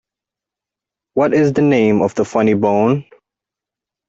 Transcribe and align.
What 1.13 1.35
is 1.35 1.53
the 1.53 1.61
name 1.61 2.01
of 2.01 2.15
the 2.15 2.25
funny 2.25 2.55
bone? 2.55 3.05